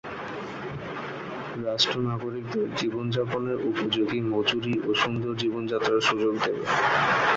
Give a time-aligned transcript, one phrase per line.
[1.65, 6.63] রাষ্ট্র নাগরিকদের জীবনযাপনের উপযোগী মজুরি ও সুন্দর জীবনযাত্রার সুযোগ দেবে।